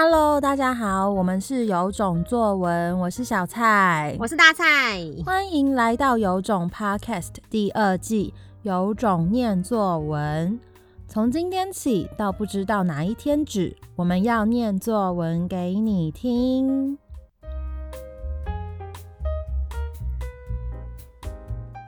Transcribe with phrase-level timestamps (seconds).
[0.00, 8.32] Hello，大家好，我们是有种作文，我是小蔡，我是大蔡，欢迎来到有种 Podcast 第二季，
[8.62, 10.60] 有种念作文。
[11.08, 16.96] 从今天起到不知道哪一天止，我们要念作文给你听。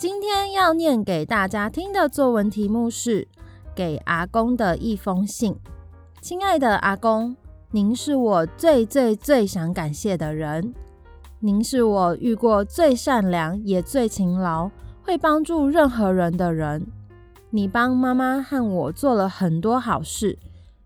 [0.00, 3.22] 今天要念给大家听的作文题目是
[3.72, 5.54] 《给阿公的一封信》。
[6.20, 7.36] 亲爱的阿公，
[7.72, 10.74] 您是我最最最想感谢的人。
[11.38, 14.68] 您是我遇过最善良也最勤劳，
[15.04, 16.84] 会帮助任何人的人。
[17.50, 20.36] 你帮妈妈和我做了很多好事，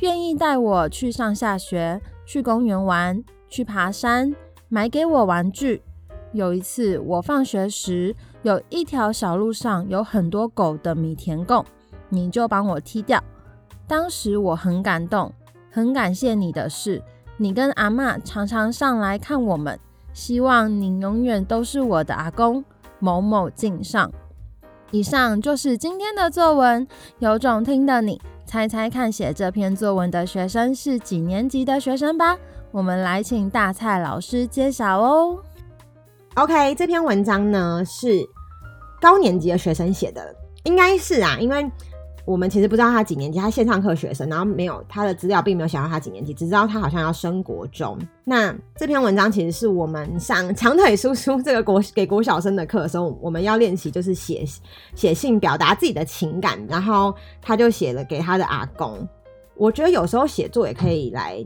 [0.00, 4.34] 愿意带我去上下学，去公园玩，去爬山，
[4.68, 5.80] 买给我玩具。
[6.32, 11.64] 有一次我放学时，有一条小路上有很多狗的米田共，
[12.10, 13.24] 你就帮我踢掉。
[13.88, 15.32] 当时我很感动，
[15.76, 17.02] 很感谢你的是，
[17.36, 19.78] 你跟阿嬷常常上来看我们。
[20.14, 22.64] 希望你永远都是我的阿公。
[22.98, 24.10] 某某敬上。
[24.90, 26.88] 以上就是今天的作文，
[27.18, 32.38] 有种听的你猜猜看，写这篇作文的学生是几年级的学生吧？
[32.70, 35.38] 我们来请大蔡老师揭晓哦。
[36.36, 38.26] OK，这篇文章呢是
[38.98, 41.70] 高年级的学生写的，应该是啊，因为
[42.26, 47.96] 我们其实不知道他几年级，他线上课学生，然后没有他的资料，并没有想到他几年级，只知道他好像要升国中。
[48.24, 54.44] 那这篇文章其实是我们上长腿叔叔这个国给国小生的课的时候，我们要练习就是写
[54.96, 59.06] 写信表达自己的情感，然后他就写了给他的阿公。
[59.54, 61.42] 我觉得有时候写作也可以来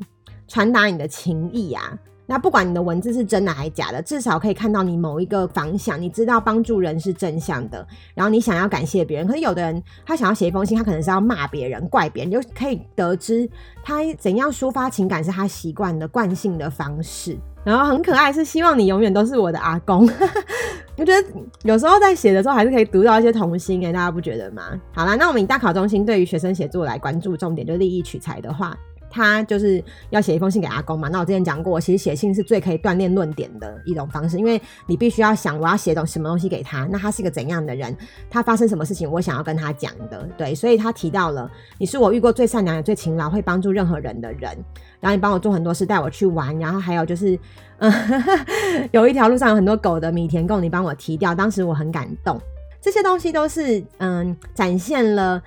[0.49, 1.97] 传达你的情意啊。
[2.31, 9.27] 那不管你的文字是真的还是假的，至少可以看到你某一个方向，你知道帮助人是正向的，然后你想要感谢别人。
[9.27, 13.51] 可是有的人他想要写一封信，他可能是要骂别人、怪别人，就可以得知
[13.83, 17.37] 他怎样抒发情感是他习惯的惯性的方式。
[17.65, 20.09] 然后很可爱，是希望你永远都是我的阿公。
[20.97, 21.29] 我觉得
[21.65, 24.63] 有时候在写的时候还是可以读到一些童心诶，大家不觉得吗？
[24.95, 28.77] 好啦，那我们以大考中心对于学生写作来关注重点，就立意取材的话。
[29.11, 31.09] 他就是要写一封信给阿公嘛。
[31.09, 37.95] 那我之前讲过，其实写信是最可以锻炼论点的一种方式，因为你必须要想我要写种什么东西给他，那他是个怎样的人，
[38.31, 40.27] 他发生什么事情，我想要跟他讲的。
[40.39, 44.57] 对，所以他提到了你是我遇过最善良也最勤劳，会帮助任何人的人。
[45.01, 47.39] 然后你帮我做很多事，带我去玩，然后还有就是，
[47.79, 47.93] 嗯，
[48.93, 52.39] 有一条路上有很多狗的米田共，你帮我提掉，当时我很感动。
[52.83, 55.43] 这些东西都是嗯，展现了。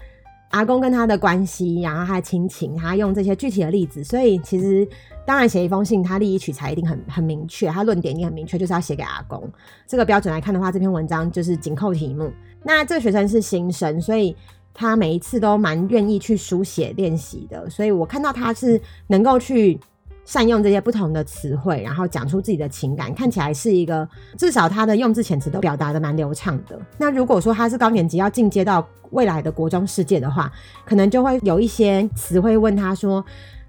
[0.53, 4.87] 阿公跟他的关系，然后他的亲情，他用这些具体的例子，所以其实
[5.25, 9.51] 当然写一封信，他利益取材一定很很明确，他论点也很明确，就是要写给阿公。
[9.87, 12.31] 这个标准来看的话，这篇文章就是紧扣题目。
[12.63, 14.35] 那这个学生是新生，所以
[14.75, 19.79] 他每一次都蛮愿意去书写练习的，所以我看到他是能够去。
[20.25, 24.07] 善用这些不同的词汇，然后讲出自己的情感，看起来是一个
[24.37, 26.79] 至少他的用字遣词都表达的蛮流畅的。
[26.97, 30.51] 那如果说他是高年级要进阶到未来的国中世界的话，
[30.85, 33.23] 可能就会有一些词汇问他说。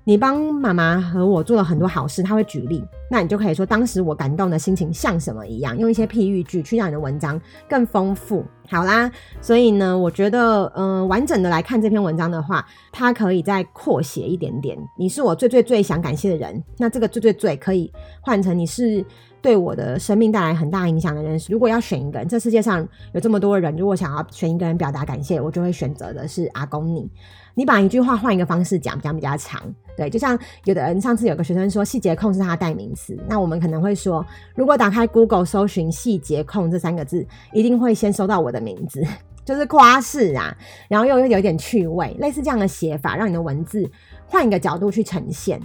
[0.06, 8.44] 你帮妈妈和我做了很多好事，他会举例，那你就可以说当时我感动的心情像什么一样，用一些譬喻句去让你的文章更丰富。
[8.68, 9.10] 好啦，
[9.40, 14.76] 所以呢，我觉得，嗯、完整的来看这篇文章的话，它可以再扩写一点点。
[14.98, 19.02] 你是我最最最想感谢的人，那这个最最最可以换成你是
[19.40, 21.40] 对我的生命带来很大影响的人。
[21.48, 27.10] 如果要选一个人，这世界上有这么多人，如果想要选一个人表达感谢，我就会选择的是阿公你。
[27.54, 29.62] 你把一句话换一个方式讲，讲比较长。
[29.96, 34.26] 对，就像有的人上次有个学生说，细节控是他的代名词，那我们可能会说，
[34.56, 39.00] 如果打开 Google 搜寻“细节控”这三个字，一定会先搜到我的名字，
[39.44, 40.52] 就是夸饰啊，
[40.88, 43.88] 然后又又有点趣味，类似这样的写法，让你的文字
[44.26, 45.60] 换一个角度去呈现。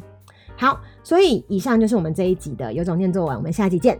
[0.55, 3.99] 好，所以以上就是我们这一集的有种念作文，我们下集见。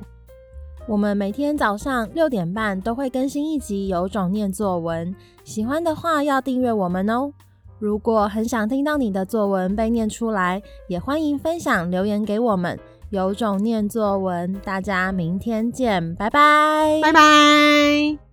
[0.88, 7.32] 我们每天早上六点半都会更新一集有种念作文，喜欢的话要订阅我们哦。
[7.80, 12.78] 如果很想听到你的作文被念出来，也欢迎分享留言给我们。
[13.10, 18.29] 有种念作文，大家明天见，拜拜，拜拜。